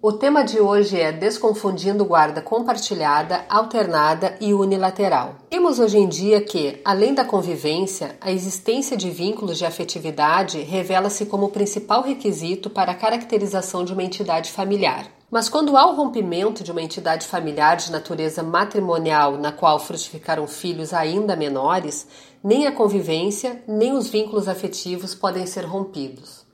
O 0.00 0.12
tema 0.12 0.42
de 0.42 0.60
hoje 0.60 1.00
é 1.00 1.10
Desconfundindo 1.12 2.04
guarda 2.04 2.42
compartilhada, 2.42 3.44
alternada 3.48 4.36
e 4.40 4.52
unilateral. 4.52 5.36
Temos 5.48 5.78
hoje 5.78 5.96
em 5.96 6.06
dia 6.06 6.42
que, 6.42 6.80
além 6.84 7.14
da 7.14 7.24
convivência, 7.24 8.16
a 8.20 8.30
existência 8.30 8.98
de 8.98 9.10
vínculos 9.10 9.56
de 9.56 9.64
afetividade 9.64 10.60
revela-se 10.60 11.24
como 11.24 11.46
o 11.46 11.50
principal 11.50 12.02
requisito 12.02 12.68
para 12.68 12.92
a 12.92 12.94
caracterização 12.94 13.84
de 13.84 13.94
uma 13.94 14.02
entidade 14.02 14.50
familiar. 14.50 15.13
Mas 15.30 15.48
quando 15.48 15.76
há 15.76 15.90
o 15.90 15.94
rompimento 15.94 16.62
de 16.62 16.70
uma 16.70 16.82
entidade 16.82 17.26
familiar 17.26 17.76
de 17.76 17.90
natureza 17.90 18.42
matrimonial 18.42 19.36
na 19.38 19.50
qual 19.50 19.80
frutificaram 19.80 20.46
filhos 20.46 20.92
ainda 20.92 21.34
menores, 21.34 22.06
nem 22.42 22.66
a 22.66 22.72
convivência 22.72 23.62
nem 23.66 23.92
os 23.92 24.08
vínculos 24.08 24.48
afetivos 24.48 25.14
podem 25.14 25.46
ser 25.46 25.64
rompidos. 25.64 26.44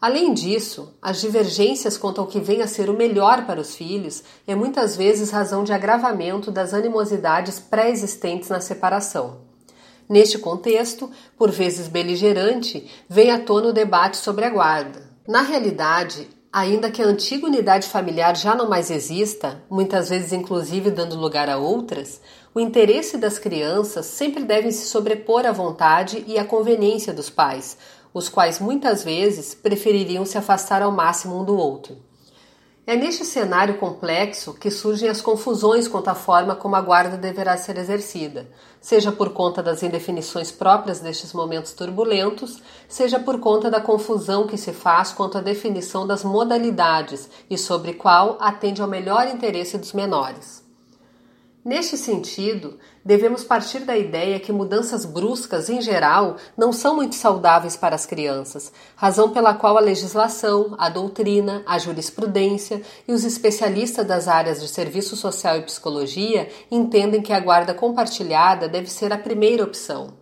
Além 0.00 0.32
disso, 0.32 0.94
as 1.00 1.20
divergências 1.20 1.98
quanto 1.98 2.22
ao 2.22 2.26
que 2.26 2.40
vem 2.40 2.62
a 2.62 2.66
ser 2.66 2.88
o 2.88 2.96
melhor 2.96 3.44
para 3.44 3.60
os 3.60 3.74
filhos 3.74 4.22
é 4.46 4.54
muitas 4.54 4.96
vezes 4.96 5.30
razão 5.30 5.62
de 5.62 5.74
agravamento 5.74 6.50
das 6.50 6.72
animosidades 6.72 7.60
pré-existentes 7.60 8.48
na 8.48 8.60
separação. 8.60 9.42
Neste 10.08 10.38
contexto, 10.38 11.10
por 11.36 11.50
vezes 11.50 11.86
beligerante, 11.86 12.90
vem 13.08 13.30
à 13.30 13.38
tona 13.38 13.68
o 13.68 13.72
debate 13.72 14.16
sobre 14.16 14.46
a 14.46 14.50
guarda. 14.50 15.02
Na 15.28 15.42
realidade, 15.42 16.26
ainda 16.52 16.90
que 16.90 17.00
a 17.00 17.06
antiga 17.06 17.46
unidade 17.46 17.88
familiar 17.88 18.36
já 18.36 18.54
não 18.54 18.68
mais 18.68 18.90
exista, 18.90 19.62
muitas 19.70 20.08
vezes 20.08 20.32
inclusive 20.32 20.90
dando 20.90 21.16
lugar 21.16 21.48
a 21.48 21.56
outras, 21.56 22.20
o 22.52 22.58
interesse 22.58 23.16
das 23.16 23.38
crianças 23.38 24.06
sempre 24.06 24.44
deve 24.44 24.72
se 24.72 24.86
sobrepor 24.86 25.46
à 25.46 25.52
vontade 25.52 26.24
e 26.26 26.38
à 26.38 26.44
conveniência 26.44 27.12
dos 27.12 27.30
pais, 27.30 27.78
os 28.12 28.28
quais 28.28 28.58
muitas 28.58 29.04
vezes 29.04 29.54
prefeririam 29.54 30.24
se 30.24 30.36
afastar 30.36 30.82
ao 30.82 30.90
máximo 30.90 31.40
um 31.40 31.44
do 31.44 31.56
outro. 31.56 32.09
É 32.86 32.96
neste 32.96 33.24
cenário 33.24 33.76
complexo 33.78 34.54
que 34.54 34.70
surgem 34.70 35.08
as 35.08 35.20
confusões 35.20 35.86
quanto 35.86 36.08
à 36.08 36.14
forma 36.14 36.56
como 36.56 36.74
a 36.74 36.80
guarda 36.80 37.16
deverá 37.16 37.56
ser 37.56 37.76
exercida, 37.76 38.48
seja 38.80 39.12
por 39.12 39.30
conta 39.30 39.62
das 39.62 39.82
indefinições 39.82 40.50
próprias 40.50 40.98
destes 40.98 41.32
momentos 41.32 41.72
turbulentos, 41.72 42.60
seja 42.88 43.20
por 43.20 43.38
conta 43.38 43.70
da 43.70 43.80
confusão 43.80 44.46
que 44.46 44.56
se 44.56 44.72
faz 44.72 45.12
quanto 45.12 45.36
à 45.36 45.40
definição 45.42 46.06
das 46.06 46.24
modalidades 46.24 47.28
e 47.50 47.58
sobre 47.58 47.92
qual 47.92 48.38
atende 48.40 48.80
ao 48.80 48.88
melhor 48.88 49.28
interesse 49.28 49.76
dos 49.76 49.92
menores. 49.92 50.59
Neste 51.62 51.94
sentido, 51.98 52.78
devemos 53.04 53.44
partir 53.44 53.80
da 53.80 53.94
ideia 53.94 54.40
que 54.40 54.50
mudanças 54.50 55.04
bruscas, 55.04 55.68
em 55.68 55.82
geral, 55.82 56.36
não 56.56 56.72
são 56.72 56.96
muito 56.96 57.14
saudáveis 57.14 57.76
para 57.76 57.94
as 57.94 58.06
crianças, 58.06 58.72
razão 58.96 59.30
pela 59.30 59.52
qual 59.52 59.76
a 59.76 59.80
legislação, 59.80 60.74
a 60.78 60.88
doutrina, 60.88 61.62
a 61.66 61.78
jurisprudência 61.78 62.80
e 63.06 63.12
os 63.12 63.24
especialistas 63.24 64.06
das 64.06 64.26
áreas 64.26 64.58
de 64.58 64.68
serviço 64.68 65.16
social 65.16 65.58
e 65.58 65.62
psicologia 65.62 66.48
entendem 66.70 67.20
que 67.20 67.32
a 67.32 67.40
guarda 67.40 67.74
compartilhada 67.74 68.66
deve 68.66 68.90
ser 68.90 69.12
a 69.12 69.18
primeira 69.18 69.62
opção. 69.62 70.19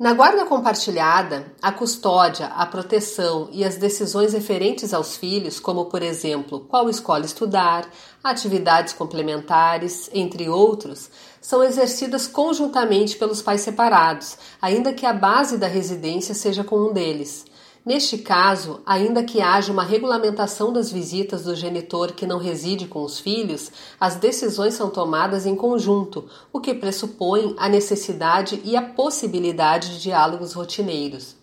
Na 0.00 0.14
guarda 0.14 0.46
compartilhada, 0.46 1.52
a 1.60 1.70
custódia, 1.70 2.46
a 2.46 2.64
proteção 2.64 3.50
e 3.52 3.62
as 3.62 3.76
decisões 3.76 4.32
referentes 4.32 4.94
aos 4.94 5.14
filhos, 5.14 5.60
como 5.60 5.90
por 5.90 6.02
exemplo 6.02 6.60
qual 6.60 6.88
escola 6.88 7.26
estudar, 7.26 7.86
atividades 8.24 8.94
complementares, 8.94 10.08
entre 10.14 10.48
outros, 10.48 11.10
são 11.38 11.62
exercidas 11.62 12.26
conjuntamente 12.26 13.18
pelos 13.18 13.42
pais 13.42 13.60
separados, 13.60 14.38
ainda 14.62 14.94
que 14.94 15.04
a 15.04 15.12
base 15.12 15.58
da 15.58 15.66
residência 15.66 16.34
seja 16.34 16.64
com 16.64 16.78
um 16.78 16.94
deles. 16.94 17.44
Neste 17.84 18.18
caso, 18.18 18.82
ainda 18.84 19.24
que 19.24 19.40
haja 19.40 19.72
uma 19.72 19.82
regulamentação 19.82 20.70
das 20.70 20.92
visitas 20.92 21.44
do 21.44 21.56
genitor 21.56 22.12
que 22.12 22.26
não 22.26 22.38
reside 22.38 22.86
com 22.86 23.02
os 23.02 23.18
filhos, 23.18 23.72
as 23.98 24.16
decisões 24.16 24.74
são 24.74 24.90
tomadas 24.90 25.46
em 25.46 25.56
conjunto, 25.56 26.28
o 26.52 26.60
que 26.60 26.74
pressupõe 26.74 27.54
a 27.58 27.70
necessidade 27.70 28.60
e 28.64 28.76
a 28.76 28.82
possibilidade 28.82 29.94
de 29.94 30.02
diálogos 30.02 30.52
rotineiros. 30.52 31.36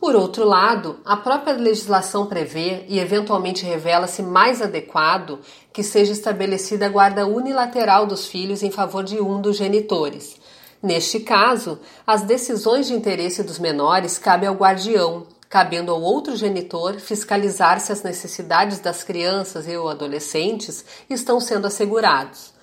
Por 0.00 0.16
outro 0.16 0.44
lado, 0.44 0.98
a 1.04 1.16
própria 1.16 1.54
legislação 1.54 2.26
prevê 2.26 2.84
e 2.88 2.98
eventualmente 2.98 3.64
revela-se 3.64 4.22
mais 4.22 4.60
adequado 4.60 5.38
que 5.72 5.82
seja 5.82 6.12
estabelecida 6.12 6.86
a 6.86 6.88
guarda 6.88 7.26
unilateral 7.26 8.04
dos 8.04 8.26
filhos 8.26 8.64
em 8.64 8.70
favor 8.70 9.04
de 9.04 9.20
um 9.20 9.40
dos 9.40 9.56
genitores. 9.56 10.36
Neste 10.82 11.20
caso, 11.20 11.78
as 12.06 12.22
decisões 12.22 12.86
de 12.86 12.94
interesse 12.94 13.42
dos 13.42 13.58
menores 13.58 14.18
cabem 14.18 14.48
ao 14.48 14.54
guardião, 14.54 15.26
cabendo 15.48 15.92
ao 15.92 16.00
outro 16.00 16.36
genitor 16.36 16.94
fiscalizar 16.98 17.80
se 17.80 17.92
as 17.92 18.02
necessidades 18.02 18.78
das 18.80 19.04
crianças 19.04 19.66
e 19.68 19.76
ou 19.76 19.88
adolescentes 19.88 20.84
estão 21.08 21.40
sendo 21.40 21.66
assegurados. 21.66 22.54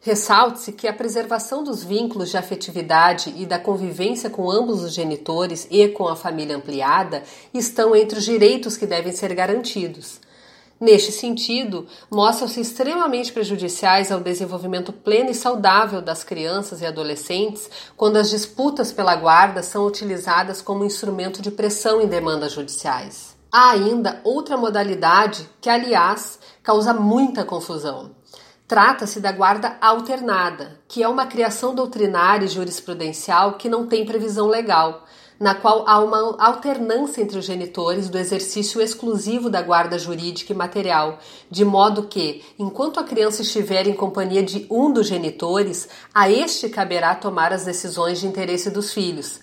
Ressalte-se 0.00 0.72
que 0.72 0.86
a 0.86 0.92
preservação 0.92 1.64
dos 1.64 1.82
vínculos 1.82 2.30
de 2.30 2.36
afetividade 2.36 3.34
e 3.36 3.44
da 3.44 3.58
convivência 3.58 4.30
com 4.30 4.48
ambos 4.48 4.82
os 4.82 4.94
genitores 4.94 5.66
e 5.70 5.88
com 5.88 6.06
a 6.06 6.14
família 6.14 6.56
ampliada 6.56 7.24
estão 7.52 7.96
entre 7.96 8.18
os 8.18 8.24
direitos 8.24 8.76
que 8.76 8.86
devem 8.86 9.12
ser 9.12 9.34
garantidos. 9.34 10.20
Neste 10.80 11.10
sentido, 11.10 11.88
mostram-se 12.08 12.60
extremamente 12.60 13.32
prejudiciais 13.32 14.12
ao 14.12 14.20
desenvolvimento 14.20 14.92
pleno 14.92 15.30
e 15.30 15.34
saudável 15.34 16.00
das 16.00 16.22
crianças 16.22 16.80
e 16.80 16.86
adolescentes 16.86 17.68
quando 17.96 18.16
as 18.16 18.30
disputas 18.30 18.92
pela 18.92 19.16
guarda 19.16 19.60
são 19.60 19.84
utilizadas 19.84 20.62
como 20.62 20.84
instrumento 20.84 21.42
de 21.42 21.50
pressão 21.50 22.00
em 22.00 22.06
demandas 22.06 22.52
judiciais. 22.52 23.36
Há 23.50 23.70
ainda 23.70 24.20
outra 24.22 24.56
modalidade 24.56 25.48
que, 25.60 25.68
aliás, 25.68 26.38
causa 26.62 26.94
muita 26.94 27.44
confusão. 27.44 28.12
Trata-se 28.68 29.18
da 29.18 29.32
guarda 29.32 29.78
alternada, 29.80 30.78
que 30.86 31.02
é 31.02 31.08
uma 31.08 31.26
criação 31.26 31.74
doutrinária 31.74 32.44
e 32.44 32.48
jurisprudencial 32.48 33.54
que 33.54 33.68
não 33.68 33.86
tem 33.86 34.04
previsão 34.04 34.46
legal 34.46 35.06
na 35.38 35.54
qual 35.54 35.84
há 35.86 36.00
uma 36.00 36.36
alternância 36.38 37.22
entre 37.22 37.38
os 37.38 37.44
genitores 37.44 38.08
do 38.08 38.18
exercício 38.18 38.80
exclusivo 38.80 39.48
da 39.48 39.62
guarda 39.62 39.98
jurídica 39.98 40.52
e 40.52 40.56
material, 40.56 41.18
de 41.50 41.64
modo 41.64 42.04
que, 42.04 42.44
enquanto 42.58 42.98
a 42.98 43.04
criança 43.04 43.42
estiver 43.42 43.86
em 43.86 43.94
companhia 43.94 44.42
de 44.42 44.66
um 44.70 44.92
dos 44.92 45.06
genitores, 45.06 45.88
a 46.12 46.30
este 46.30 46.68
caberá 46.68 47.14
tomar 47.14 47.52
as 47.52 47.64
decisões 47.64 48.20
de 48.20 48.26
interesse 48.26 48.70
dos 48.70 48.92
filhos. 48.92 49.40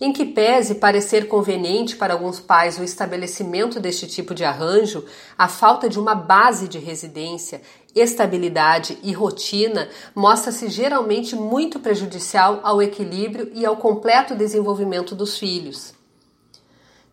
Em 0.00 0.12
que 0.12 0.24
pese 0.24 0.76
parecer 0.76 1.26
conveniente 1.26 1.96
para 1.96 2.14
alguns 2.14 2.38
pais 2.38 2.78
o 2.78 2.84
estabelecimento 2.84 3.80
deste 3.80 4.06
tipo 4.06 4.32
de 4.32 4.44
arranjo, 4.44 5.04
a 5.36 5.48
falta 5.48 5.88
de 5.88 5.98
uma 5.98 6.14
base 6.14 6.68
de 6.68 6.78
residência 6.78 7.60
estabilidade 7.96 8.96
e 9.02 9.12
rotina 9.12 9.88
mostra-se 10.14 10.68
geralmente 10.68 11.34
muito 11.34 11.80
prejudicial 11.80 12.60
ao 12.62 12.80
equilíbrio 12.80 13.50
e 13.52 13.66
ao 13.66 13.76
completo 13.76 14.36
desenvolvimento 14.36 15.16
dos 15.16 15.36
filhos. 15.36 15.97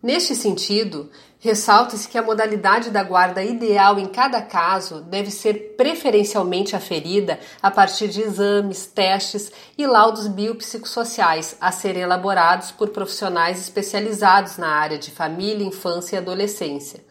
Neste 0.06 0.36
sentido, 0.36 1.10
ressalta-se 1.40 2.06
que 2.06 2.16
a 2.16 2.22
modalidade 2.22 2.90
da 2.90 3.02
guarda 3.02 3.42
ideal 3.42 3.98
em 3.98 4.06
cada 4.06 4.40
caso 4.40 5.00
deve 5.00 5.32
ser 5.32 5.74
preferencialmente 5.76 6.76
aferida 6.76 7.40
a 7.60 7.72
partir 7.72 8.06
de 8.06 8.22
exames, 8.22 8.86
testes 8.86 9.50
e 9.76 9.84
laudos 9.84 10.28
biopsicossociais 10.28 11.56
a 11.60 11.72
serem 11.72 12.02
elaborados 12.02 12.70
por 12.70 12.90
profissionais 12.90 13.58
especializados 13.58 14.58
na 14.58 14.68
área 14.68 14.96
de 14.96 15.10
família, 15.10 15.66
infância 15.66 16.14
e 16.14 16.18
adolescência. 16.20 17.04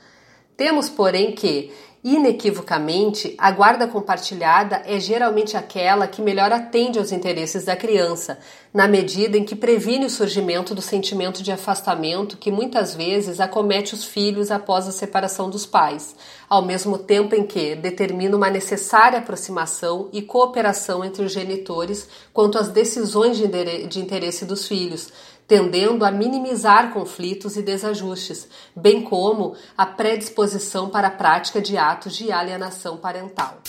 Temos, 0.56 0.88
porém, 0.88 1.34
que 1.36 1.74
Inequivocamente, 2.08 3.34
a 3.36 3.50
guarda 3.50 3.88
compartilhada 3.88 4.84
é 4.86 5.00
geralmente 5.00 5.58
aquela 5.58 6.06
que 6.06 6.22
melhor 6.22 6.52
atende 6.52 7.00
aos 7.00 7.12
interesses 7.12 7.66
da 7.66 7.76
criança, 7.76 8.38
na 8.72 8.88
medida 8.88 9.40
em 9.40 9.44
que 9.44 9.56
previne 9.56 10.06
o 10.06 10.10
surgimento 10.10 10.76
do 10.76 10.84
sentimento 10.84 11.42
de 11.42 11.52
afastamento 11.52 12.38
que 12.38 12.52
muitas 12.52 12.94
vezes 12.94 13.40
acomete 13.40 13.96
os 13.96 14.06
filhos 14.06 14.52
após 14.52 14.88
a 14.88 14.92
separação 14.92 15.50
dos 15.50 15.66
pais, 15.66 16.16
ao 16.48 16.62
mesmo 16.62 17.00
tempo 17.00 17.34
em 17.34 17.44
que 17.44 17.74
determina 17.74 18.38
uma 18.38 18.52
necessária 18.52 19.18
aproximação 19.18 20.08
e 20.14 20.22
cooperação 20.22 21.04
entre 21.04 21.26
os 21.26 21.32
genitores 21.32 22.08
quanto 22.32 22.60
às 22.60 22.70
decisões 22.70 23.36
de 23.36 24.00
interesse 24.00 24.46
dos 24.46 24.68
filhos, 24.68 25.12
tendendo 25.48 26.04
a 26.04 26.12
minimizar 26.12 26.92
conflitos 26.92 27.56
e 27.56 27.62
desajustes, 27.62 28.48
bem 28.76 29.02
como 29.02 29.56
a 29.78 29.86
predisposição 29.86 30.90
para 30.90 31.08
a 31.08 31.12
prática 31.12 31.62
de 31.62 31.78
atos 31.78 32.16
de 32.16 32.32
alienação 32.32 32.98
parental. 32.98 33.62